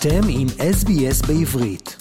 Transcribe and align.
אתם 0.00 0.20
עם 0.28 0.46
SBS 0.48 1.26
בעברית. 1.26 1.96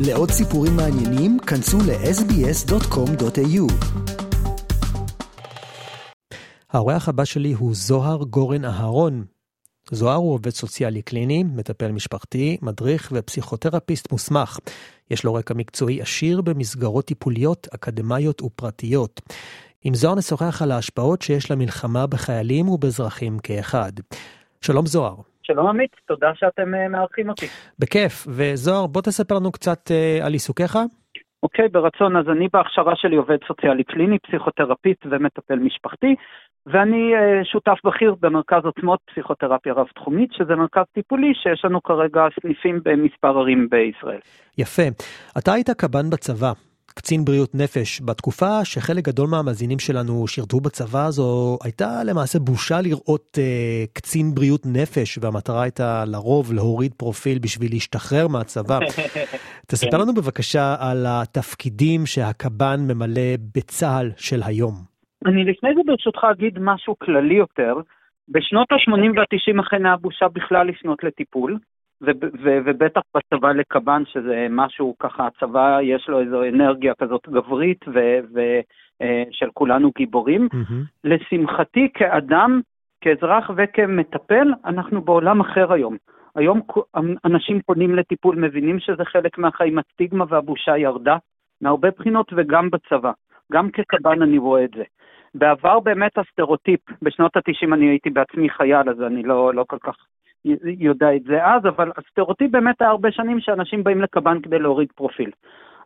לעוד 0.00 0.30
סיפורים 0.30 0.76
מעניינים, 0.76 1.38
כנסו 1.38 1.78
ל-sbs.com.au. 1.78 3.72
האורח 6.70 7.08
הבא 7.08 7.24
שלי 7.24 7.52
הוא 7.52 7.74
זוהר 7.74 8.24
גורן 8.24 8.64
אהרון. 8.64 9.24
זוהר 9.90 10.16
הוא 10.16 10.34
עובד 10.34 10.50
סוציאלי 10.50 11.02
קליני, 11.02 11.42
מטפל 11.42 11.92
משפחתי, 11.92 12.56
מדריך 12.62 13.12
ופסיכותרפיסט 13.14 14.12
מוסמך. 14.12 14.58
יש 15.10 15.24
לו 15.24 15.34
רקע 15.34 15.54
מקצועי 15.54 16.02
עשיר 16.02 16.40
במסגרות 16.40 17.04
טיפוליות, 17.04 17.68
אקדמיות 17.74 18.42
ופרטיות. 18.42 19.20
עם 19.84 19.94
זוהר 19.94 20.14
נשוחח 20.14 20.62
על 20.62 20.72
ההשפעות 20.72 21.22
שיש 21.22 21.50
למלחמה 21.50 22.06
בחיילים 22.06 22.68
ובאזרחים 22.68 23.38
כאחד. 23.38 23.92
שלום 24.60 24.86
זוהר. 24.86 25.31
שלום 25.42 25.66
עמית, 25.66 25.90
תודה 26.06 26.30
שאתם 26.34 26.74
uh, 26.74 26.88
מארחים 26.88 27.28
אותי. 27.28 27.46
בכיף, 27.78 28.26
וזוהר, 28.28 28.86
בוא 28.86 29.02
תספר 29.02 29.34
לנו 29.34 29.52
קצת 29.52 29.90
uh, 29.90 30.26
על 30.26 30.32
עיסוקיך. 30.32 30.78
אוקיי, 31.42 31.64
okay, 31.64 31.68
ברצון. 31.68 32.16
אז 32.16 32.24
אני 32.28 32.48
בהכשרה 32.52 32.92
שלי 32.96 33.16
עובד 33.16 33.36
סוציאלי 33.48 33.84
קליני, 33.84 34.18
פסיכותרפיסט 34.18 35.06
ומטפל 35.10 35.54
משפחתי, 35.58 36.14
ואני 36.66 37.12
uh, 37.14 37.44
שותף 37.44 37.78
בכיר 37.84 38.14
במרכז 38.20 38.64
עוצמות 38.64 39.00
פסיכותרפיה 39.10 39.72
רב-תחומית, 39.72 40.32
שזה 40.32 40.54
מרכז 40.56 40.84
טיפולי 40.94 41.32
שיש 41.34 41.64
לנו 41.64 41.82
כרגע 41.82 42.20
סניפים 42.40 42.80
במספר 42.84 43.38
ערים 43.38 43.68
בישראל. 43.70 44.20
יפה. 44.58 44.88
אתה 45.38 45.52
היית 45.52 45.70
קב"ן 45.70 46.10
בצבא. 46.10 46.71
קצין 46.94 47.24
בריאות 47.24 47.54
נפש 47.54 48.00
בתקופה 48.06 48.64
שחלק 48.64 49.04
גדול 49.04 49.28
מהמאזינים 49.28 49.78
שלנו 49.78 50.26
שירתו 50.26 50.60
בצבא 50.60 51.06
הזו 51.06 51.58
הייתה 51.64 52.04
למעשה 52.04 52.38
בושה 52.38 52.80
לראות 52.80 53.38
uh, 53.38 53.90
קצין 53.92 54.34
בריאות 54.34 54.60
נפש 54.66 55.18
והמטרה 55.22 55.62
הייתה 55.62 56.04
לרוב 56.06 56.52
להוריד 56.52 56.92
פרופיל 56.94 57.38
בשביל 57.38 57.70
להשתחרר 57.72 58.28
מהצבא. 58.28 58.78
תספר 59.70 59.98
לנו 59.98 60.14
בבקשה 60.14 60.76
על 60.78 61.06
התפקידים 61.08 62.06
שהקב"ן 62.06 62.80
ממלא 62.88 63.30
בצה"ל 63.54 64.10
של 64.16 64.40
היום. 64.44 64.74
אני 65.26 65.44
לפני 65.44 65.70
זה 65.74 65.80
ברשותך 65.86 66.20
אגיד 66.32 66.58
משהו 66.60 66.94
כללי 66.98 67.34
יותר. 67.34 67.74
בשנות 68.28 68.72
ה-80 68.72 69.18
וה-90 69.18 69.60
אכן 69.60 69.86
היה 69.86 69.96
בושה 69.96 70.28
בכלל 70.28 70.66
לפנות 70.68 71.04
לטיפול. 71.04 71.58
ובטח 72.42 73.00
בצבא 73.16 73.52
לקב"ן, 73.52 74.02
שזה 74.06 74.46
משהו 74.50 74.94
ככה, 74.98 75.26
הצבא 75.26 75.78
יש 75.82 76.08
לו 76.08 76.20
איזו 76.20 76.44
אנרגיה 76.44 76.94
כזאת 76.94 77.28
גברית 77.28 77.84
ושל 77.88 79.46
אה, 79.46 79.52
כולנו 79.54 79.90
גיבורים. 79.98 80.48
Mm-hmm. 80.52 80.74
לשמחתי, 81.04 81.88
כאדם, 81.94 82.60
כאזרח 83.00 83.50
וכמטפל, 83.56 84.48
אנחנו 84.64 85.02
בעולם 85.02 85.40
אחר 85.40 85.72
היום. 85.72 85.96
היום 86.34 86.60
אנשים 87.24 87.60
פונים 87.66 87.94
לטיפול, 87.94 88.36
מבינים 88.36 88.80
שזה 88.80 89.04
חלק 89.04 89.38
מהחיים, 89.38 89.78
הסטיגמה 89.78 90.24
והבושה 90.28 90.78
ירדה 90.78 91.16
מהרבה 91.60 91.90
בחינות 91.90 92.32
וגם 92.36 92.70
בצבא. 92.70 93.12
גם 93.52 93.70
כקב"ן 93.70 94.22
אני 94.22 94.38
רואה 94.38 94.64
את 94.64 94.70
זה. 94.76 94.82
בעבר 95.34 95.80
באמת 95.80 96.18
הסטריאוטיפ, 96.18 96.80
בשנות 97.02 97.36
ה-90 97.36 97.74
אני 97.74 97.88
הייתי 97.88 98.10
בעצמי 98.10 98.50
חייל, 98.50 98.88
אז 98.90 99.02
אני 99.02 99.22
לא, 99.22 99.54
לא 99.54 99.64
כל 99.68 99.78
כך 99.82 99.96
יודע 100.64 101.16
את 101.16 101.22
זה 101.22 101.46
אז, 101.46 101.66
אבל 101.66 101.92
הסטריאוטיפ 101.96 102.50
באמת 102.50 102.82
היה 102.82 102.90
הרבה 102.90 103.12
שנים 103.12 103.40
שאנשים 103.40 103.84
באים 103.84 104.02
לקב"ן 104.02 104.40
כדי 104.42 104.58
להוריד 104.58 104.88
פרופיל. 104.94 105.30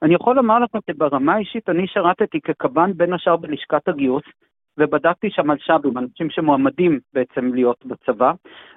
אני 0.03 0.15
יכול 0.15 0.37
לומר 0.37 0.59
לך 0.59 0.71
שברמה 0.91 1.35
האישית, 1.35 1.69
אני 1.69 1.87
שירתתי 1.87 2.41
כקב"ן 2.41 2.93
בין 2.97 3.13
השאר 3.13 3.37
בלשכת 3.37 3.89
הגיוס, 3.89 4.25
ובדקתי 4.79 5.31
שם 5.31 5.51
מלש"בים, 5.51 5.99
אנשים 5.99 6.31
שמועמדים 6.31 7.01
בעצם 7.15 7.55
להיות 7.55 7.87
בצבא, 7.87 8.33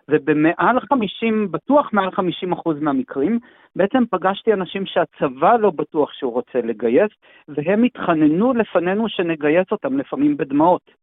ובמעל 0.10 0.80
50, 0.80 1.52
בטוח 1.52 1.90
מעל 1.94 2.12
50 2.12 2.54
אחוז 2.54 2.80
מהמקרים, 2.80 3.40
בעצם 3.76 4.04
פגשתי 4.12 4.54
אנשים 4.54 4.86
שהצבא 4.86 5.56
לא 5.56 5.70
בטוח 5.70 6.14
שהוא 6.14 6.34
רוצה 6.34 6.60
לגייס, 6.64 7.12
והם 7.48 7.84
התחננו 7.84 8.54
לפנינו 8.54 9.10
שנגייס 9.10 9.72
אותם, 9.72 9.98
לפעמים 9.98 10.38
בדמעות. 10.38 10.99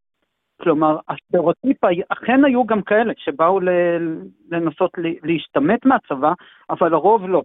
כלומר, 0.62 0.98
הסטריאוטיפ, 1.08 1.76
אכן 2.08 2.44
היו 2.44 2.66
גם 2.66 2.82
כאלה 2.82 3.12
שבאו 3.16 3.60
לנסות 4.50 4.90
להשתמט 5.22 5.84
מהצבא, 5.84 6.32
אבל 6.70 6.94
הרוב 6.94 7.28
לא. 7.28 7.42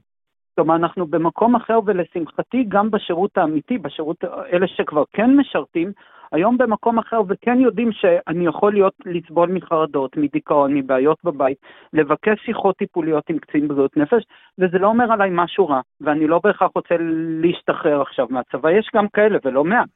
כלומר, 0.56 0.76
אנחנו 0.76 1.08
במקום 1.08 1.56
אחר, 1.56 1.80
ולשמחתי, 1.86 2.66
גם 2.68 2.92
בשירות 2.92 3.38
האמיתי, 3.38 3.78
בשירות, 3.78 4.24
אלה 4.54 4.68
שכבר 4.68 5.04
כן 5.14 5.38
משרתים, 5.38 5.92
היום 6.32 6.58
במקום 6.58 7.00
אחר 7.00 7.22
וכן 7.28 7.60
יודעים 7.60 7.92
שאני 7.92 8.46
יכול 8.46 8.74
להיות, 8.74 8.94
לסבול 9.06 9.50
מחרדות, 9.52 10.18
מדיכאון, 10.18 10.74
מבעיות 10.74 11.18
בבית, 11.24 11.58
לבקש 11.94 12.40
שיחות 12.46 12.78
טיפוליות 12.78 13.24
עם 13.30 13.38
קצין 13.40 13.68
בריאות 13.68 13.98
נפש, 13.98 14.24
וזה 14.60 14.78
לא 14.78 14.88
אומר 14.88 15.12
עליי 15.12 15.30
משהו 15.34 15.68
רע, 15.68 15.82
ואני 16.02 16.28
לא 16.28 16.40
בהכרח 16.44 16.72
רוצה 16.76 16.96
להשתחרר 17.42 18.02
עכשיו 18.02 18.28
מהצבא, 18.30 18.72
יש 18.72 18.90
גם 18.96 19.06
כאלה 19.14 19.38
ולא 19.46 19.64
מעט. 19.64 19.90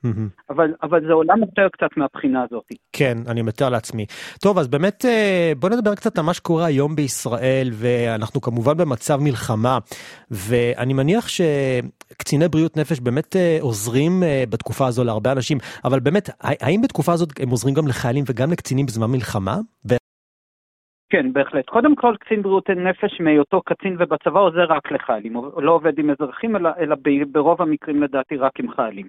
אבל, 0.50 0.74
אבל 0.84 1.08
זה 1.08 1.14
עולם 1.14 1.40
יותר 1.40 1.68
קצת 1.70 1.98
מהבחינה 1.98 2.44
הזאת. 2.44 2.64
כן, 2.94 3.18
אני 3.28 3.42
מתאר 3.42 3.70
לעצמי. 3.70 4.06
טוב, 4.42 4.58
אז 4.58 4.68
באמת 4.68 5.06
אה, 5.06 5.52
בוא 5.60 5.70
נדבר 5.70 5.96
קצת 5.96 6.18
על 6.18 6.24
מה 6.26 6.34
שקורה 6.34 6.66
היום 6.66 6.96
בישראל, 6.96 7.70
ואנחנו 7.72 8.42
כמובן 8.42 8.78
במצב 8.78 9.20
מלחמה, 9.22 9.78
ואני 10.32 10.94
מניח 10.94 11.28
שקציני 11.28 12.48
בריאות 12.48 12.78
נפש 12.78 13.00
באמת 13.00 13.36
אה, 13.36 13.58
עוזרים 13.62 14.24
אה, 14.24 14.44
בתקופה 14.50 14.88
הזו 14.88 15.04
להרבה 15.04 15.32
אנשים, 15.32 15.58
אבל 15.86 16.00
באמת, 16.00 16.25
באמת, 16.28 16.62
האם 16.62 16.82
בתקופה 16.82 17.14
הזאת 17.14 17.30
הם 17.40 17.50
עוזרים 17.50 17.76
גם 17.76 17.88
לחיילים 17.88 18.24
וגם 18.28 18.52
לקצינים 18.52 18.86
בזמן 18.86 19.08
מלחמה? 19.12 19.56
כן, 21.10 21.34
בהחלט. 21.34 21.66
קודם 21.66 21.96
כל, 21.96 22.16
קצין 22.20 22.42
בריאות 22.42 22.70
נפש 22.70 23.22
מהיותו 23.22 23.62
קצין 23.62 23.96
ובצבא 24.00 24.40
עוזר 24.40 24.64
רק 24.64 24.92
לחיילים, 24.92 25.34
הוא 25.34 25.64
לא 25.64 25.72
עובד 25.72 26.00
עם 26.00 26.10
אזרחים, 26.10 26.56
אלא, 26.56 26.70
אלא 26.80 26.96
ברוב 27.32 27.62
המקרים 27.62 28.04
לדעתי 28.04 28.38
רק 28.38 28.60
עם 28.60 28.72
חיילים. 28.72 29.08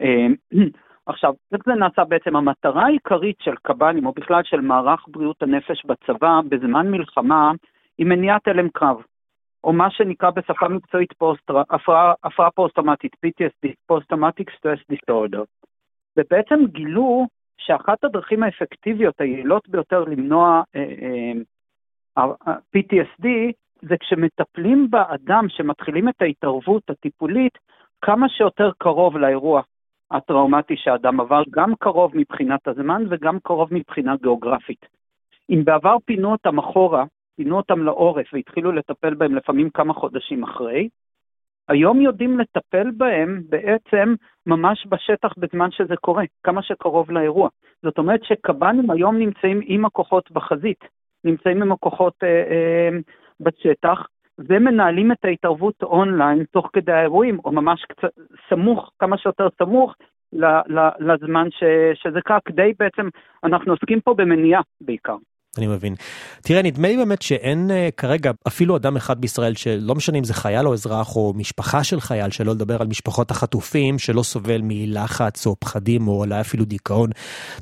אמ, 0.00 0.34
עכשיו, 1.06 1.32
איך 1.52 1.62
זה 1.66 1.74
נעשה 1.74 2.04
בעצם? 2.04 2.36
המטרה 2.36 2.86
העיקרית 2.86 3.36
של 3.42 3.54
קב"נים, 3.62 4.06
או 4.06 4.12
בכלל 4.12 4.42
של 4.44 4.60
מערך 4.60 5.04
בריאות 5.08 5.42
הנפש 5.42 5.86
בצבא, 5.86 6.40
בזמן 6.48 6.90
מלחמה, 6.90 7.52
היא 7.98 8.06
מניעת 8.06 8.48
הלם 8.48 8.68
קרב, 8.68 8.96
או 9.64 9.72
מה 9.72 9.90
שנקרא 9.90 10.30
בשפה 10.30 10.68
מקצועית 10.68 11.14
הפרעה, 11.70 12.50
פוסט-טראומטית, 12.54 13.16
PTSD, 13.26 13.68
Post-Traumatic 13.92 14.46
Stress 14.56 14.80
Disorder. 14.92 15.44
ובעצם 16.16 16.60
גילו 16.66 17.26
שאחת 17.58 18.04
הדרכים 18.04 18.42
האפקטיביות, 18.42 19.20
היעילות 19.20 19.68
ביותר 19.68 20.04
למנוע 20.04 20.62
אה, 20.76 21.32
אה, 22.18 22.54
PTSD, 22.76 23.26
זה 23.82 23.94
כשמטפלים 24.00 24.90
באדם, 24.90 25.46
שמתחילים 25.48 26.08
את 26.08 26.22
ההתערבות 26.22 26.90
הטיפולית, 26.90 27.58
כמה 28.00 28.28
שיותר 28.28 28.70
קרוב 28.78 29.18
לאירוע 29.18 29.62
הטראומטי 30.10 30.76
שהאדם 30.76 31.20
עבר, 31.20 31.42
גם 31.50 31.74
קרוב 31.78 32.12
מבחינת 32.14 32.68
הזמן 32.68 33.04
וגם 33.10 33.38
קרוב 33.42 33.74
מבחינה 33.74 34.16
גיאוגרפית. 34.16 34.86
אם 35.50 35.64
בעבר 35.64 35.96
פינו 36.04 36.32
אותם 36.32 36.58
אחורה, 36.58 37.04
פינו 37.36 37.56
אותם 37.56 37.82
לעורף 37.82 38.26
והתחילו 38.32 38.72
לטפל 38.72 39.14
בהם 39.14 39.36
לפעמים 39.36 39.70
כמה 39.70 39.94
חודשים 39.94 40.42
אחרי, 40.42 40.88
היום 41.70 42.00
יודעים 42.00 42.38
לטפל 42.38 42.90
בהם 42.96 43.42
בעצם 43.48 44.14
ממש 44.46 44.86
בשטח 44.88 45.32
בזמן 45.38 45.70
שזה 45.70 45.96
קורה, 45.96 46.24
כמה 46.42 46.62
שקרוב 46.62 47.10
לאירוע. 47.10 47.48
זאת 47.82 47.98
אומרת 47.98 48.24
שקב"נים 48.24 48.90
היום 48.90 49.18
נמצאים 49.18 49.60
עם 49.64 49.84
הכוחות 49.84 50.30
בחזית, 50.30 50.84
נמצאים 51.24 51.62
עם 51.62 51.72
הכוחות 51.72 52.14
אה, 52.22 52.28
אה, 52.28 52.98
בשטח, 53.40 54.06
ומנהלים 54.38 55.12
את 55.12 55.24
ההתערבות 55.24 55.82
אונליין 55.82 56.44
תוך 56.50 56.70
כדי 56.72 56.92
האירועים, 56.92 57.38
או 57.44 57.52
ממש 57.52 57.84
קצת 57.88 58.10
סמוך, 58.48 58.90
כמה 58.98 59.18
שיותר 59.18 59.48
סמוך 59.58 59.94
לזמן 60.98 61.48
ש, 61.50 61.64
שזה 61.94 62.20
קרה, 62.20 62.38
כדי 62.44 62.72
בעצם, 62.78 63.08
אנחנו 63.44 63.72
עוסקים 63.72 64.00
פה 64.00 64.14
במניעה 64.14 64.60
בעיקר. 64.80 65.16
אני 65.58 65.66
מבין. 65.66 65.94
תראה, 66.42 66.62
נדמה 66.62 66.88
לי 66.88 66.96
באמת 66.96 67.22
שאין 67.22 67.70
uh, 67.70 67.96
כרגע 67.96 68.30
אפילו 68.48 68.76
אדם 68.76 68.96
אחד 68.96 69.20
בישראל 69.20 69.54
שלא 69.54 69.94
משנה 69.94 70.18
אם 70.18 70.24
זה 70.24 70.34
חייל 70.34 70.66
או 70.66 70.72
אזרח 70.72 71.16
או 71.16 71.32
משפחה 71.36 71.84
של 71.84 72.00
חייל, 72.00 72.30
שלא 72.30 72.52
לדבר 72.52 72.80
על 72.80 72.86
משפחות 72.86 73.30
החטופים, 73.30 73.98
שלא 73.98 74.22
סובל 74.22 74.60
מלחץ 74.62 75.46
או 75.46 75.56
פחדים 75.56 76.08
או 76.08 76.24
אולי 76.24 76.40
אפילו 76.40 76.64
דיכאון. 76.64 77.10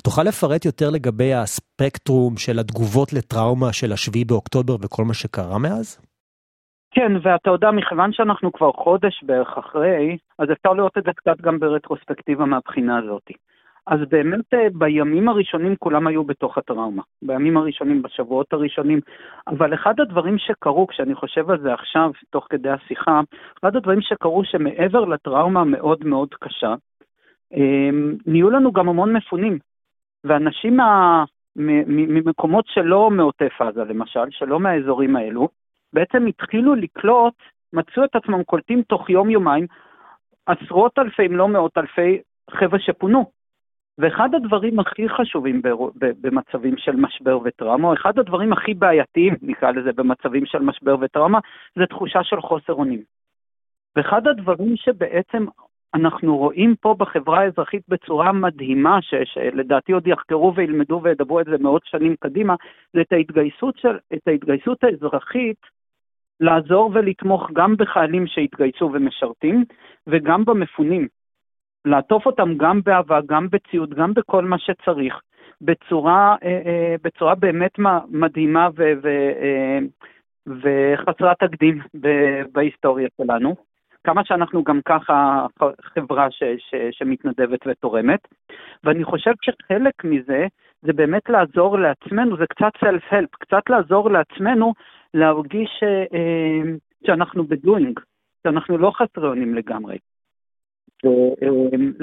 תוכל 0.03 0.23
לפרט 0.23 0.65
יותר 0.65 0.89
לגבי 0.89 1.33
הספקטרום 1.33 2.37
של 2.37 2.59
התגובות 2.59 3.13
לטראומה 3.13 3.73
של 3.73 3.91
השביעי 3.91 4.25
באוקטובר 4.25 4.75
וכל 4.81 5.03
מה 5.03 5.13
שקרה 5.13 5.57
מאז? 5.57 5.99
כן, 6.91 7.11
ואתה 7.23 7.49
יודע, 7.49 7.71
מכיוון 7.71 8.13
שאנחנו 8.13 8.53
כבר 8.53 8.71
חודש 8.71 9.23
בערך 9.23 9.57
אחרי, 9.57 10.17
אז 10.39 10.47
אפשר 10.51 10.73
לראות 10.73 10.97
את 10.97 11.03
זה 11.03 11.11
קצת 11.15 11.41
גם 11.41 11.59
ברטרוספקטיבה 11.59 12.45
מהבחינה 12.45 12.97
הזאת. 12.97 13.29
אז 13.89 13.99
באמת 14.09 14.53
אה, 14.53 14.67
בימים 14.73 15.29
הראשונים 15.29 15.75
כולם 15.75 16.07
היו 16.07 16.23
בתוך 16.23 16.57
הטראומה, 16.57 17.01
בימים 17.21 17.57
הראשונים, 17.57 18.01
בשבועות 18.01 18.53
הראשונים, 18.53 18.99
אבל 19.47 19.73
אחד 19.73 19.99
הדברים 19.99 20.37
שקרו, 20.37 20.87
כשאני 20.87 21.15
חושב 21.15 21.49
על 21.49 21.61
זה 21.61 21.73
עכשיו, 21.73 22.11
תוך 22.29 22.47
כדי 22.49 22.69
השיחה, 22.69 23.21
אחד 23.59 23.75
הדברים 23.75 24.01
שקרו 24.01 24.43
שמעבר 24.45 25.05
לטראומה 25.05 25.61
המאוד 25.61 26.05
מאוד 26.05 26.29
קשה, 26.39 26.75
אה, 27.53 27.89
נהיו 28.25 28.49
לנו 28.49 28.71
גם 28.71 28.89
המון 28.89 29.13
מפונים, 29.13 29.59
ואנשים 30.23 30.77
מה, 30.77 31.23
ממקומות 31.55 32.65
שלא 32.67 33.09
מעוטף 33.09 33.61
עזה 33.61 33.83
למשל, 33.83 34.29
שלא 34.29 34.59
מהאזורים 34.59 35.15
האלו, 35.15 35.49
בעצם 35.93 36.25
התחילו 36.25 36.75
לקלוט, 36.75 37.33
מצאו 37.73 38.03
את 38.03 38.15
עצמם 38.15 38.43
קולטים 38.43 38.81
תוך 38.81 39.09
יום-יומיים 39.09 39.65
עשרות 40.45 40.99
אלפי, 40.99 41.25
אם 41.25 41.35
לא 41.35 41.47
מאות 41.47 41.77
אלפי 41.77 42.21
חבר'ה 42.51 42.79
שפונו. 42.79 43.38
ואחד 43.99 44.35
הדברים 44.35 44.79
הכי 44.79 45.09
חשובים 45.09 45.61
במצבים 45.95 46.77
של 46.77 46.95
משבר 46.95 47.39
וטראומה, 47.43 47.87
או 47.87 47.93
אחד 47.93 48.19
הדברים 48.19 48.53
הכי 48.53 48.73
בעייתיים, 48.73 49.33
נקרא 49.41 49.71
לזה, 49.71 49.91
במצבים 49.93 50.45
של 50.45 50.59
משבר 50.59 50.95
וטראומה, 51.01 51.39
זה 51.75 51.85
תחושה 51.85 52.23
של 52.23 52.41
חוסר 52.41 52.73
אונים. 52.73 53.01
ואחד 53.95 54.27
הדברים 54.27 54.75
שבעצם 54.75 55.45
אנחנו 55.93 56.37
רואים 56.37 56.75
פה 56.81 56.95
בחברה 56.97 57.39
האזרחית 57.39 57.81
בצורה 57.87 58.31
מדהימה, 58.31 59.01
ש, 59.01 59.13
שלדעתי 59.23 59.91
עוד 59.91 60.07
יחקרו 60.07 60.55
וילמדו 60.55 61.01
וידברו 61.03 61.39
את 61.39 61.45
זה 61.45 61.55
מאות 61.59 61.81
שנים 61.85 62.15
קדימה, 62.19 62.55
זה 62.93 63.01
את 63.01 63.11
ההתגייסות, 63.11 63.77
של, 63.77 63.97
את 64.13 64.27
ההתגייסות 64.27 64.83
האזרחית 64.83 65.57
לעזור 66.39 66.91
ולתמוך 66.93 67.51
גם 67.53 67.75
בחיילים 67.77 68.27
שהתגייסו 68.27 68.89
ומשרתים, 68.93 69.63
וגם 70.07 70.45
במפונים. 70.45 71.07
לעטוף 71.85 72.25
אותם 72.25 72.57
גם 72.57 72.81
באהבה, 72.85 73.19
גם 73.25 73.47
בציוד, 73.49 73.93
גם 73.93 74.13
בכל 74.13 74.45
מה 74.45 74.59
שצריך, 74.59 75.21
בצורה, 75.61 76.35
אה, 76.43 76.61
אה, 76.65 76.95
בצורה 77.03 77.35
באמת 77.35 77.71
מדהימה 78.09 78.69
ו, 78.77 78.83
ו, 79.03 79.07
אה, 79.41 79.79
וחסרת 80.47 81.39
תקדים 81.39 81.81
בהיסטוריה 82.51 83.07
שלנו. 83.17 83.55
כמה 84.03 84.25
שאנחנו 84.25 84.63
גם 84.63 84.79
ככה 84.85 85.45
חברה 85.81 86.31
ש, 86.31 86.43
ש, 86.57 86.75
שמתנדבת 86.91 87.59
ותורמת. 87.67 88.19
ואני 88.83 89.03
חושב 89.03 89.31
שחלק 89.41 90.03
מזה 90.03 90.47
זה 90.81 90.93
באמת 90.93 91.29
לעזור 91.29 91.79
לעצמנו, 91.79 92.37
זה 92.37 92.45
קצת 92.49 92.71
self-help, 92.83 93.27
קצת 93.31 93.69
לעזור 93.69 94.11
לעצמנו 94.11 94.73
להרגיש 95.13 95.83
אה, 95.83 96.71
שאנחנו 97.05 97.43
בדואינג, 97.43 97.99
שאנחנו 98.43 98.77
לא 98.77 98.91
חסרי 98.91 99.27
אונים 99.27 99.55
לגמרי. 99.55 99.97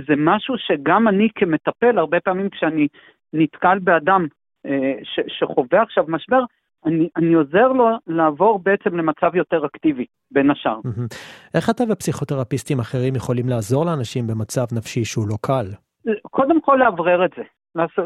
זה 0.09 0.15
משהו 0.17 0.55
שגם 0.59 1.09
אני 1.09 1.29
כמטפל, 1.35 1.99
הרבה 1.99 2.21
פעמים 2.21 2.51
כשאני 2.51 2.89
נתקל 3.33 3.79
באדם 3.79 4.27
אה, 4.67 4.93
שחווה 5.29 5.83
עכשיו 5.83 6.05
משבר, 6.09 6.41
אני, 6.87 7.09
אני 7.17 7.35
עוזר 7.35 7.69
לו 7.69 7.89
לעבור 8.07 8.59
בעצם 8.59 8.97
למצב 8.97 9.35
יותר 9.35 9.67
אקטיבי, 9.67 10.05
בין 10.31 10.51
השאר. 10.51 10.81
איך 11.55 11.71
אתה 11.71 11.85
ופסיכותרפיסטים 11.91 12.79
אחרים 12.79 13.17
יכולים 13.17 13.49
לעזור 13.49 13.87
לאנשים 13.87 14.27
במצב 14.27 14.67
נפשי 14.73 15.05
שהוא 15.05 15.29
לא 15.29 15.37
קל? 15.41 15.67
קודם 16.31 16.61
כל 16.61 16.79
לאוורר 16.81 17.25
את 17.25 17.31
זה. 17.37 17.43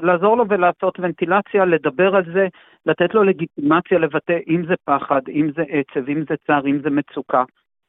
לעזור 0.03 0.37
לו 0.37 0.45
ולעשות 0.49 1.01
ונטילציה, 1.01 1.65
לדבר 1.65 2.17
על 2.17 2.25
זה, 2.35 2.49
לתת 2.87 3.15
לו 3.15 3.23
לגיטימציה 3.23 3.99
לבטא 3.99 4.39
אם 4.49 4.63
זה 4.69 4.75
פחד, 4.85 5.21
אם 5.29 5.51
זה 5.57 5.63
עצב, 5.63 6.09
אם 6.09 6.25
זה 6.29 6.35
צער, 6.47 6.67
אם 6.67 6.79
זה 6.83 6.91
מצוקה. 6.91 7.45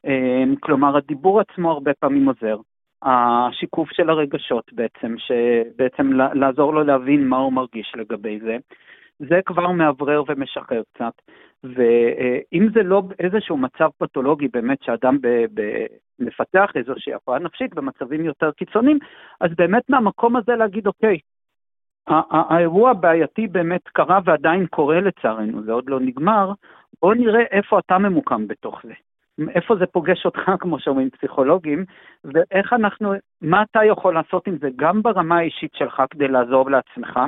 אה, 0.06 0.44
כלומר, 0.60 0.96
הדיבור 0.96 1.40
עצמו 1.40 1.70
הרבה 1.70 1.90
פעמים 2.00 2.28
עוזר. 2.28 2.56
השיקוף 3.02 3.88
של 3.92 4.10
הרגשות 4.10 4.72
בעצם, 4.72 5.14
שבעצם 5.18 6.12
לעזור 6.12 6.74
לו 6.74 6.84
להבין 6.84 7.28
מה 7.28 7.36
הוא 7.36 7.52
מרגיש 7.52 7.92
לגבי 7.96 8.40
זה. 8.40 8.56
זה 9.18 9.40
כבר 9.46 9.70
מאוורר 9.70 10.22
ומשחרר 10.28 10.82
קצת. 10.94 11.12
ואם 11.64 12.68
זה 12.74 12.82
לא 12.82 13.02
איזשהו 13.18 13.56
מצב 13.56 13.88
פתולוגי 13.98 14.48
באמת 14.48 14.82
שאדם 14.82 15.18
ב- 15.20 15.44
ב- 15.54 15.86
מפתח 16.18 16.70
איזושהי 16.74 17.14
הפרעה 17.14 17.38
נפשית 17.38 17.74
במצבים 17.74 18.24
יותר 18.24 18.50
קיצוניים, 18.52 18.98
אז 19.40 19.50
באמת 19.56 19.90
מהמקום 19.90 20.36
הזה 20.36 20.56
להגיד, 20.56 20.86
אוקיי, 20.86 21.18
האירוע 22.30 22.90
הבעייתי 22.90 23.46
באמת 23.46 23.88
קרה 23.88 24.18
ועדיין 24.24 24.66
קורה 24.66 25.00
לצערנו, 25.00 25.62
זה 25.62 25.72
עוד 25.72 25.90
לא 25.90 26.00
נגמר, 26.00 26.52
בוא 27.02 27.14
נראה 27.14 27.42
איפה 27.50 27.78
אתה 27.78 27.98
ממוקם 27.98 28.46
בתוך 28.48 28.80
זה. 28.84 28.94
איפה 29.48 29.76
זה 29.76 29.86
פוגש 29.86 30.26
אותך, 30.26 30.40
כמו 30.60 30.78
שאומרים 30.80 31.10
פסיכולוגים, 31.10 31.84
ואיך 32.24 32.72
אנחנו, 32.72 33.12
מה 33.40 33.62
אתה 33.62 33.84
יכול 33.84 34.14
לעשות 34.14 34.46
עם 34.46 34.58
זה, 34.58 34.68
גם 34.76 35.02
ברמה 35.02 35.38
האישית 35.38 35.74
שלך 35.74 36.02
כדי 36.10 36.28
לעזור 36.28 36.70
לעצמך, 36.70 37.20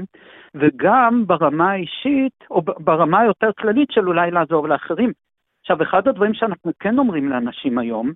וגם 0.55 1.27
ברמה 1.27 1.71
האישית, 1.71 2.33
או 2.51 2.63
ברמה 2.63 3.21
היותר 3.21 3.51
כללית 3.59 3.91
של 3.91 4.09
אולי 4.09 4.31
לעזור 4.31 4.69
לאחרים. 4.69 5.13
עכשיו, 5.61 5.83
אחד 5.83 6.09
הדברים 6.09 6.35
שאנחנו 6.35 6.73
כן 6.81 6.99
אומרים 6.99 7.29
לאנשים 7.29 7.79
היום, 7.79 8.13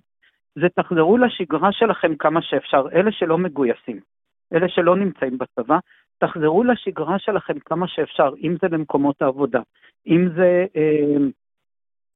זה 0.55 0.67
תחזרו 0.75 1.17
לשגרה 1.17 1.71
שלכם 1.71 2.15
כמה 2.15 2.41
שאפשר, 2.41 2.85
אלה 2.93 3.11
שלא 3.11 3.37
מגויסים, 3.37 3.99
אלה 4.53 4.69
שלא 4.69 4.95
נמצאים 4.95 5.37
בצבא, 5.37 5.77
תחזרו 6.17 6.63
לשגרה 6.63 7.19
שלכם 7.19 7.59
כמה 7.59 7.87
שאפשר, 7.87 8.33
אם 8.43 8.55
זה 8.61 8.67
למקומות 8.71 9.21
העבודה, 9.21 9.61
אם 10.07 10.29
זה... 10.35 10.65
אה, 10.75 11.17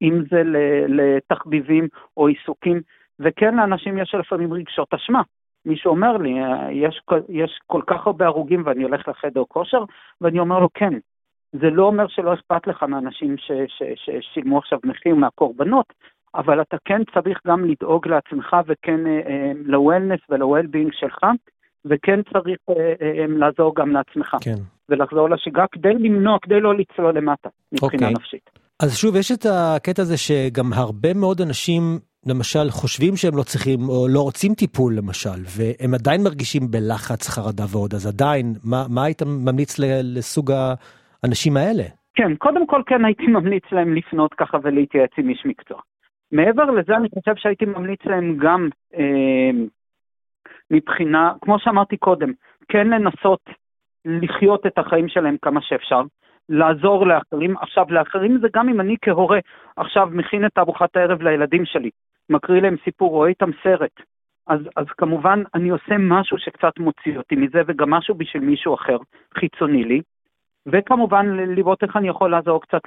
אם 0.03 0.23
זה 0.31 0.41
לתחביבים 0.87 1.87
או 2.17 2.27
עיסוקים, 2.27 2.81
וכן 3.19 3.55
לאנשים 3.55 3.97
יש 3.97 4.15
לפעמים 4.15 4.53
רגשות 4.53 4.93
אשמה. 4.93 5.21
מישהו 5.65 5.91
אומר 5.91 6.17
לי, 6.17 6.35
יש, 6.71 7.01
יש 7.29 7.59
כל 7.67 7.81
כך 7.87 8.07
הרבה 8.07 8.25
הרוגים 8.25 8.63
ואני 8.65 8.83
הולך 8.83 9.07
לחדר 9.07 9.43
כושר, 9.47 9.83
ואני 10.21 10.39
אומר 10.39 10.59
לו, 10.59 10.69
כן. 10.73 10.93
זה 11.51 11.69
לא 11.69 11.83
אומר 11.83 12.07
שלא 12.07 12.33
אכפת 12.33 12.67
לך 12.67 12.83
מאנשים 12.83 13.35
ששילמו 13.95 14.57
עכשיו 14.57 14.79
מחיר 14.83 15.15
מהקורבנות, 15.15 15.93
אבל 16.35 16.61
אתה 16.61 16.77
כן 16.85 17.01
צריך 17.13 17.39
גם 17.47 17.65
לדאוג 17.65 18.07
לעצמך 18.07 18.55
וכן 18.67 19.07
אה, 19.07 19.21
אה, 19.27 19.51
ל-wellness 19.65 20.21
ול-well-being 20.29 20.89
שלך, 20.91 21.25
וכן 21.85 22.19
צריך 22.33 22.57
אה, 22.69 22.93
אה, 23.01 23.25
לעזור 23.27 23.75
גם 23.75 23.91
לעצמך. 23.91 24.35
כן. 24.41 24.55
ולחזור 24.89 25.29
לשגרה 25.29 25.65
כדי 25.71 25.93
למנוע, 25.93 26.37
כדי 26.41 26.59
לא 26.59 26.75
לצלול 26.75 27.17
למטה 27.17 27.49
מבחינה 27.71 28.07
okay. 28.07 28.09
אוקיי. 28.09 28.13
נפשית. 28.13 28.49
אז 28.81 28.97
שוב, 28.97 29.15
יש 29.15 29.31
את 29.31 29.45
הקטע 29.45 30.01
הזה 30.01 30.17
שגם 30.17 30.73
הרבה 30.73 31.13
מאוד 31.13 31.41
אנשים, 31.41 31.81
למשל, 32.25 32.69
חושבים 32.69 33.15
שהם 33.15 33.37
לא 33.37 33.43
צריכים 33.43 33.79
או 33.89 34.07
לא 34.15 34.21
רוצים 34.21 34.53
טיפול, 34.53 34.93
למשל, 34.97 35.39
והם 35.55 35.93
עדיין 35.93 36.23
מרגישים 36.23 36.63
בלחץ, 36.71 37.29
חרדה 37.29 37.63
ועוד, 37.71 37.93
אז 37.93 38.07
עדיין, 38.07 38.45
מה, 38.63 38.85
מה 38.89 39.03
היית 39.05 39.21
ממליץ 39.45 39.79
לסוג 40.15 40.51
האנשים 40.51 41.57
האלה? 41.57 41.83
כן, 42.15 42.35
קודם 42.35 42.67
כל 42.67 42.81
כן 42.85 43.05
הייתי 43.05 43.27
ממליץ 43.27 43.63
להם 43.71 43.95
לפנות 43.95 44.33
ככה 44.33 44.57
ולהתייעץ 44.63 45.11
עם 45.17 45.29
איש 45.29 45.43
מקצוע. 45.45 45.79
מעבר 46.31 46.63
לזה, 46.63 46.95
אני 46.95 47.07
חושב 47.09 47.35
שהייתי 47.35 47.65
ממליץ 47.65 47.99
להם 48.05 48.37
גם 48.37 48.69
אה, 48.97 49.51
מבחינה, 50.71 51.33
כמו 51.41 51.59
שאמרתי 51.59 51.97
קודם, 51.97 52.31
כן 52.67 52.87
לנסות 52.87 53.41
לחיות 54.05 54.65
את 54.65 54.77
החיים 54.77 55.07
שלהם 55.09 55.35
כמה 55.41 55.61
שאפשר. 55.61 56.01
לעזור 56.49 57.07
לאחרים. 57.07 57.57
עכשיו, 57.57 57.85
לאחרים 57.89 58.37
זה 58.41 58.47
גם 58.53 58.69
אם 58.69 58.81
אני 58.81 58.95
כהורה 59.01 59.39
עכשיו 59.77 60.09
מכין 60.11 60.45
את 60.45 60.57
ארוחת 60.57 60.95
הערב 60.95 61.21
לילדים 61.21 61.65
שלי, 61.65 61.89
מקריא 62.29 62.61
להם 62.61 62.75
סיפור, 62.83 63.09
רואה 63.09 63.29
איתם 63.29 63.49
סרט. 63.63 64.01
אז, 64.47 64.59
אז 64.75 64.85
כמובן 64.97 65.43
אני 65.53 65.69
עושה 65.69 65.97
משהו 65.99 66.37
שקצת 66.37 66.79
מוציא 66.79 67.17
אותי 67.17 67.35
מזה, 67.35 67.61
וגם 67.67 67.89
משהו 67.89 68.15
בשביל 68.15 68.43
מישהו 68.43 68.73
אחר, 68.75 68.97
חיצוני 69.39 69.83
לי. 69.83 70.01
וכמובן 70.65 71.25
לראות 71.37 71.83
איך 71.83 71.97
אני 71.97 72.07
יכול 72.07 72.31
לעזור 72.31 72.61
קצת 72.61 72.81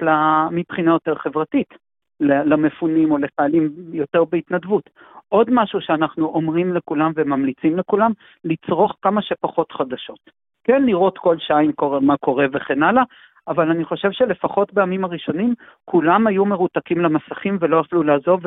מבחינה 0.50 0.90
יותר 0.90 1.14
חברתית, 1.14 1.74
למפונים 2.20 3.10
או 3.10 3.18
לחיילים 3.18 3.72
יותר 3.92 4.24
בהתנדבות. 4.24 4.90
עוד 5.28 5.50
משהו 5.50 5.80
שאנחנו 5.80 6.26
אומרים 6.26 6.74
לכולם 6.74 7.12
וממליצים 7.16 7.78
לכולם, 7.78 8.12
לצרוך 8.44 8.96
כמה 9.02 9.22
שפחות 9.22 9.72
חדשות. 9.72 10.18
כן, 10.64 10.82
לראות 10.82 11.18
כל 11.18 11.36
שעה 11.38 11.60
מה 12.00 12.16
קורה 12.16 12.46
וכן 12.52 12.82
הלאה, 12.82 13.02
אבל 13.48 13.70
אני 13.70 13.84
חושב 13.84 14.12
שלפחות 14.12 14.74
בימים 14.74 15.04
הראשונים 15.04 15.54
כולם 15.84 16.26
היו 16.26 16.44
מרותקים 16.44 17.00
למסכים 17.00 17.58
ולא 17.60 17.80
יכלו 17.80 18.02
לעזוב, 18.02 18.40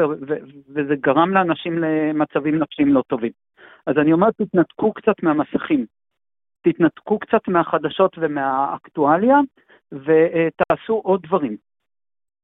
וזה 0.75 0.95
גרם 0.95 1.33
לאנשים 1.33 1.79
למצבים 1.79 2.59
נפשיים 2.59 2.93
לא 2.93 3.03
טובים. 3.07 3.31
אז 3.85 3.97
אני 3.97 4.13
אומר, 4.13 4.31
תתנתקו 4.31 4.93
קצת 4.93 5.23
מהמסכים, 5.23 5.85
תתנתקו 6.61 7.19
קצת 7.19 7.47
מהחדשות 7.47 8.15
ומהאקטואליה, 8.17 9.39
ותעשו 9.91 11.01
עוד 11.03 11.21
דברים. 11.23 11.57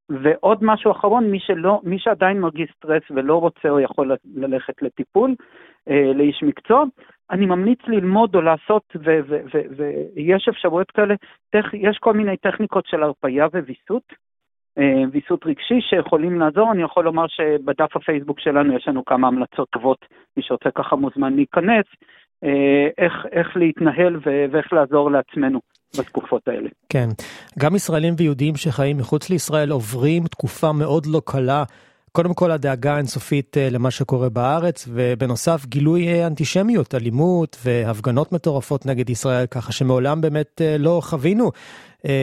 ועוד 0.08 0.58
משהו 0.62 0.92
אחרון, 0.92 1.30
מי, 1.30 1.40
שלא, 1.40 1.80
מי 1.84 1.98
שעדיין 1.98 2.40
מרגיש 2.40 2.70
סטרס 2.76 3.02
ולא 3.10 3.36
רוצה 3.40 3.68
או 3.68 3.80
יכול 3.80 4.12
ללכת 4.34 4.82
לטיפול, 4.82 5.34
אה, 5.88 6.12
לאיש 6.14 6.42
מקצוע, 6.42 6.84
אני 7.30 7.46
ממליץ 7.46 7.78
ללמוד 7.86 8.34
או 8.34 8.40
לעשות, 8.40 8.96
ויש 9.76 10.48
אפשרויות 10.48 10.90
כאלה, 10.90 11.14
טכ, 11.50 11.74
יש 11.74 11.98
כל 12.00 12.12
מיני 12.12 12.36
טכניקות 12.36 12.86
של 12.86 13.02
הרפייה 13.02 13.46
וויסות, 13.46 14.12
אה, 14.78 15.02
ויסות 15.12 15.46
רגשי 15.46 15.80
שיכולים 15.80 16.40
לעזור. 16.40 16.72
אני 16.72 16.82
יכול 16.82 17.04
לומר 17.04 17.26
שבדף 17.28 17.96
הפייסבוק 17.96 18.40
שלנו 18.40 18.76
יש 18.76 18.88
לנו 18.88 19.04
כמה 19.04 19.28
המלצות 19.28 19.68
טובות, 19.70 20.06
מי 20.36 20.42
שרוצה 20.42 20.70
ככה 20.70 20.96
מוזמן 20.96 21.34
להיכנס, 21.34 21.86
אה, 22.44 22.88
איך, 22.98 23.12
איך 23.32 23.56
להתנהל 23.56 24.20
ואיך 24.52 24.72
לעזור 24.72 25.10
לעצמנו. 25.10 25.60
בתקופות 25.98 26.48
האלה. 26.48 26.68
כן, 26.88 27.08
גם 27.58 27.74
ישראלים 27.74 28.14
ויהודים 28.18 28.56
שחיים 28.56 28.96
מחוץ 28.96 29.30
לישראל 29.30 29.70
עוברים 29.70 30.26
תקופה 30.26 30.72
מאוד 30.72 31.06
לא 31.06 31.20
קלה 31.24 31.64
קודם 32.16 32.34
כל 32.34 32.50
הדאגה 32.50 32.94
האינסופית 32.94 33.56
אה, 33.56 33.68
למה 33.72 33.90
שקורה 33.90 34.28
בארץ, 34.28 34.88
ובנוסף 34.94 35.66
גילוי 35.66 36.08
אה, 36.08 36.26
אנטישמיות, 36.26 36.94
אלימות 36.94 37.56
והפגנות 37.64 38.32
מטורפות 38.32 38.86
נגד 38.86 39.10
ישראל, 39.10 39.46
ככה 39.46 39.72
שמעולם 39.72 40.20
באמת 40.20 40.60
אה, 40.60 40.76
לא 40.78 41.00
חווינו 41.02 41.50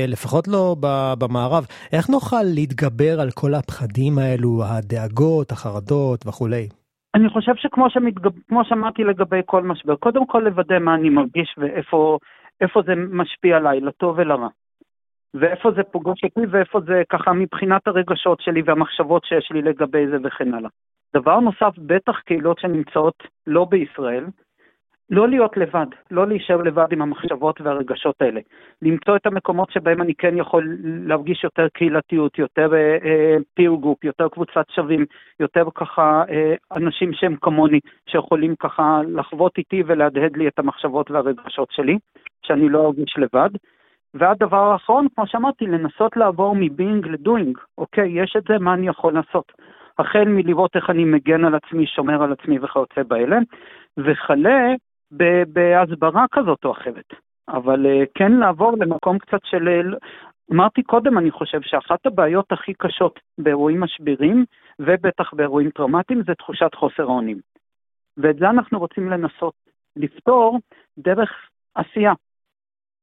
לפחות 0.07 0.47
לא 0.47 0.75
במערב. 1.19 1.63
איך 1.93 2.09
נוכל 2.09 2.43
להתגבר 2.55 3.21
על 3.21 3.29
כל 3.31 3.53
הפחדים 3.53 4.13
האלו, 4.17 4.63
הדאגות, 4.65 5.51
החרדות 5.51 6.27
וכולי? 6.27 6.67
אני 7.15 7.29
חושב 7.29 7.51
שכמו 7.55 7.89
שמתגב... 7.89 8.31
שאמרתי 8.63 9.03
לגבי 9.03 9.41
כל 9.45 9.63
משבר, 9.63 9.95
קודם 9.95 10.27
כל 10.27 10.39
לוודא 10.39 10.79
מה 10.79 10.95
אני 10.95 11.09
מרגיש 11.09 11.55
ואיפה 11.57 12.81
זה 12.85 12.93
משפיע 13.11 13.57
עליי, 13.57 13.79
לטוב 13.79 14.15
ולרע. 14.17 14.47
ואיפה 15.33 15.71
זה 15.71 15.83
פוגש 15.83 16.23
אותי 16.23 16.41
ואיפה 16.49 16.79
זה 16.81 17.01
ככה 17.09 17.33
מבחינת 17.33 17.87
הרגשות 17.87 18.41
שלי 18.41 18.61
והמחשבות 18.65 19.25
שיש 19.25 19.51
לי 19.51 19.61
לגבי 19.61 20.07
זה 20.07 20.17
וכן 20.23 20.53
הלאה. 20.53 20.69
דבר 21.15 21.39
נוסף, 21.39 21.77
בטח 21.77 22.19
קהילות 22.19 22.59
שנמצאות 22.59 23.23
לא 23.47 23.65
בישראל, 23.65 24.25
לא 25.09 25.27
להיות 25.27 25.57
לבד, 25.57 25.85
לא 26.11 26.27
להישאר 26.27 26.61
לבד 26.61 26.91
עם 26.91 27.01
המחשבות 27.01 27.61
והרגשות 27.61 28.21
האלה. 28.21 28.41
למצוא 28.81 29.15
את 29.15 29.25
המקומות 29.25 29.71
שבהם 29.71 30.01
אני 30.01 30.15
כן 30.15 30.37
יכול 30.37 30.77
להרגיש 30.83 31.43
יותר 31.43 31.67
קהילתיות, 31.73 32.39
יותר 32.39 32.71
peer 33.53 33.73
uh, 33.73 33.79
group, 33.81 34.03
יותר 34.03 34.29
קבוצת 34.29 34.65
שווים, 34.75 35.05
יותר 35.39 35.63
ככה 35.75 36.23
uh, 36.27 36.77
אנשים 36.77 37.13
שהם 37.13 37.35
כמוני, 37.41 37.79
שיכולים 38.09 38.55
ככה 38.55 39.01
לחוות 39.07 39.57
איתי 39.57 39.83
ולהדהד 39.85 40.37
לי 40.37 40.47
את 40.47 40.59
המחשבות 40.59 41.11
והרגשות 41.11 41.71
שלי, 41.71 41.97
שאני 42.45 42.69
לא 42.69 42.85
ארגיש 42.85 43.15
לבד. 43.17 43.49
והדבר 44.13 44.71
האחרון, 44.71 45.07
כמו 45.15 45.27
שאמרתי, 45.27 45.65
לנסות 45.65 46.17
לעבור 46.17 46.55
מבינג 46.55 47.07
לדוינג. 47.07 47.57
אוקיי, 47.77 48.21
יש 48.21 48.35
את 48.37 48.43
זה, 48.47 48.57
מה 48.59 48.73
אני 48.73 48.87
יכול 48.87 49.13
לעשות? 49.13 49.51
החל 49.99 50.25
מלראות 50.27 50.75
איך 50.75 50.89
אני 50.89 51.05
מגן 51.05 51.45
על 51.45 51.55
עצמי, 51.55 51.87
שומר 51.87 52.23
על 52.23 52.31
עצמי 52.31 52.59
וכיוצא 52.59 53.03
באלה, 53.03 53.37
וכלה 53.97 54.73
בהסברה 55.47 56.25
כזאת 56.31 56.65
או 56.65 56.71
אחרת. 56.71 57.13
אבל 57.49 57.85
אה, 57.85 58.03
כן 58.15 58.31
לעבור 58.31 58.71
למקום 58.79 59.17
קצת 59.17 59.39
של... 59.43 59.67
אה, 59.67 59.97
אמרתי 60.53 60.83
קודם, 60.83 61.17
אני 61.17 61.31
חושב 61.31 61.61
שאחת 61.61 62.05
הבעיות 62.05 62.51
הכי 62.51 62.73
קשות 62.73 63.19
באירועים 63.37 63.79
משברים, 63.79 64.45
ובטח 64.79 65.33
באירועים 65.33 65.69
טראומטיים, 65.69 66.23
זה 66.27 66.35
תחושת 66.35 66.75
חוסר 66.75 67.03
האונים. 67.03 67.37
ואת 68.17 68.35
זה 68.35 68.49
אנחנו 68.49 68.79
רוצים 68.79 69.09
לנסות 69.09 69.53
לפתור 69.95 70.59
דרך 70.97 71.31
עשייה. 71.75 72.13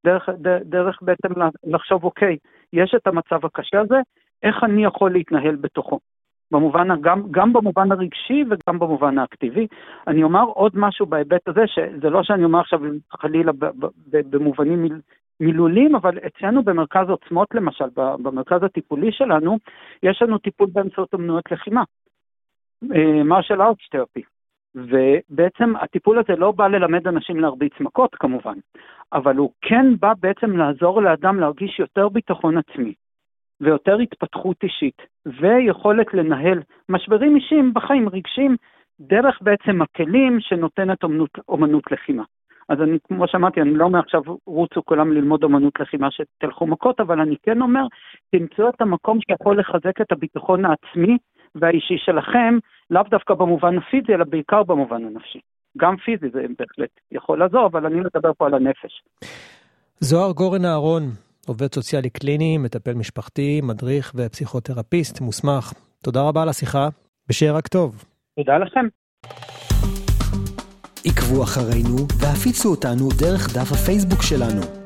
דרך, 0.05 0.29
דרך, 0.65 0.99
בעצם 1.03 1.29
לחשוב, 1.65 2.05
אוקיי, 2.05 2.37
יש 2.73 2.95
את 2.97 3.07
המצב 3.07 3.47
הקשה 3.47 3.81
הזה, 3.81 3.97
איך 4.43 4.65
אני 4.65 4.85
יכול 4.85 5.13
להתנהל 5.13 5.57
בתוכו? 5.57 6.01
במובן, 6.51 7.01
גם, 7.01 7.23
גם 7.31 7.53
במובן 7.53 7.93
הרגשי 7.93 8.45
וגם 8.51 8.79
במובן 8.79 9.19
האקטיבי. 9.19 9.67
אני 10.07 10.23
אומר 10.23 10.43
עוד 10.43 10.73
משהו 10.75 11.07
בהיבט 11.07 11.49
הזה, 11.49 11.61
שזה 11.67 12.11
לא 12.11 12.23
שאני 12.23 12.45
אומר 12.45 12.61
עכשיו 12.61 12.81
חלילה 13.13 13.53
במובנים 14.07 14.83
מיל, 14.83 15.01
מילוליים, 15.41 15.95
אבל 15.95 16.19
אצלנו 16.27 16.63
במרכז 16.63 17.09
עוצמות 17.09 17.49
למשל, 17.55 17.85
במרכז 17.97 18.63
הטיפולי 18.63 19.13
שלנו, 19.13 19.59
יש 20.03 20.23
לנו 20.23 20.39
טיפול 20.39 20.69
באמצעות 20.73 21.15
אמנויות 21.15 21.53
לחימה, 21.53 21.83
מרשל 23.25 23.63
ארטס 23.63 23.89
תרפי. 23.91 24.23
ובעצם 24.75 25.77
הטיפול 25.81 26.19
הזה 26.19 26.41
לא 26.41 26.53
בא 26.53 26.69
ללמד 26.69 27.09
אנשים 27.09 27.41
להרביץ 27.41 27.73
מכות 27.81 28.15
כמובן, 28.15 28.59
אבל 29.13 29.37
הוא 29.37 29.51
כן 29.61 29.87
בא 30.01 30.13
בעצם 30.21 30.57
לעזור 30.57 31.03
לאדם 31.03 31.41
להרגיש 31.41 31.79
יותר 31.79 32.09
ביטחון 32.09 32.57
עצמי, 32.59 32.95
ויותר 33.61 33.99
התפתחות 33.99 34.57
אישית, 34.63 35.03
ויכולת 35.27 36.15
לנהל 36.15 36.63
משברים 36.89 37.37
אישיים 37.37 37.75
בחיים 37.75 38.09
רגשיים, 38.09 38.57
דרך 39.01 39.39
בעצם 39.43 39.83
הכלים 39.83 40.41
שנותנת 40.41 41.03
אומנות, 41.03 41.39
אומנות 41.49 41.93
לחימה. 41.93 42.23
אז 42.69 42.83
אני, 42.83 42.99
כמו 43.09 43.29
שאמרתי, 43.29 43.61
אני 43.61 43.75
לא 43.75 43.85
אומר 43.85 43.99
עכשיו 43.99 44.23
רוצו 44.47 44.83
כולם 44.85 45.13
ללמוד 45.13 45.45
אומנות 45.45 45.81
לחימה 45.81 46.09
שתלכו 46.11 46.67
מכות, 46.67 47.01
אבל 47.01 47.21
אני 47.21 47.37
כן 47.43 47.63
אומר, 47.63 47.87
תמצאו 48.31 48.69
את 48.69 48.81
המקום 48.81 49.19
שיכול 49.21 49.59
לחזק 49.59 50.01
את 50.01 50.13
הביטחון 50.13 50.65
העצמי 50.65 51.19
והאישי 51.55 51.99
שלכם, 51.99 52.59
לאו 52.91 53.03
דווקא 53.11 53.35
במובן 53.35 53.79
הפיזי, 53.79 54.15
אלא 54.15 54.25
בעיקר 54.25 54.63
במובן 54.63 55.05
הנפשי. 55.05 55.41
גם 55.79 55.97
פיזי 55.97 56.27
זה 56.33 56.43
בהחלט 56.59 56.91
יכול 57.13 57.39
לעזור, 57.39 57.67
אבל 57.67 57.87
אני 57.87 58.01
מדבר 58.01 58.33
פה 58.39 58.47
על 58.47 58.55
הנפש. 58.55 59.03
זוהר 60.01 60.33
גורן 60.33 60.65
אהרון, 60.65 61.03
עובד 61.47 61.75
סוציאלי 61.75 62.11
קליני, 62.11 62.59
מטפל 62.59 62.95
משפחתי, 62.95 63.61
מדריך 63.63 64.13
ופסיכותרפיסט 64.17 65.21
מוסמך. 65.21 65.73
תודה 66.03 66.23
רבה 66.23 66.43
על 66.43 66.49
השיחה, 66.49 66.89
ושיהיה 67.29 67.53
רק 67.53 67.69
טוב. 67.69 68.05
תודה 68.37 68.59
לכם. 68.59 68.87
עקבו 71.07 71.43
אחרינו 71.43 71.97
והפיצו 72.21 72.71
אותנו 72.71 73.09
דרך 73.21 73.57
דף 73.57 73.73
הפייסבוק 73.73 74.23
שלנו. 74.23 74.80